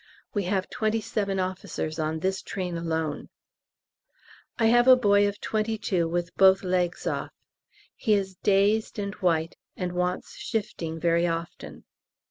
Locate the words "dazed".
8.41-8.97